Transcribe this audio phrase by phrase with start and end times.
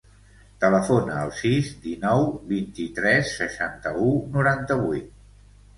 [0.63, 5.19] Telefona al sis, dinou, vint-i-tres, seixanta-u, noranta-vuit.